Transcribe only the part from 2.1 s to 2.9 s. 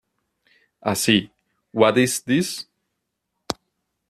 This?